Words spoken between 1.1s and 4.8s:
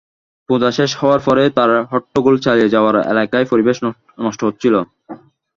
পরও তারা হট্টগোল চালিয়ে যাওয়ায় এলাকার পরিবেশ নষ্ট হচ্ছিল।